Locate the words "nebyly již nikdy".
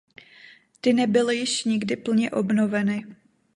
0.93-1.95